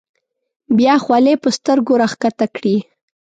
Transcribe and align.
بیا 0.77 0.95
خولۍ 1.03 1.35
په 1.43 1.49
سترګو 1.57 1.93
راښکته 2.01 2.45
کړي. 2.55 2.77